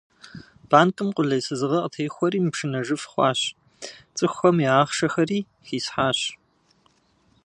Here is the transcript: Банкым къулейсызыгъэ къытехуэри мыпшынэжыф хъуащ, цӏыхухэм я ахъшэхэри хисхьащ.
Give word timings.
Банкым 0.71 1.09
къулейсызыгъэ 1.15 1.79
къытехуэри 1.83 2.43
мыпшынэжыф 2.45 3.03
хъуащ, 3.11 3.39
цӏыхухэм 4.15 4.57
я 4.71 4.73
ахъшэхэри 4.81 5.39
хисхьащ. 5.67 6.19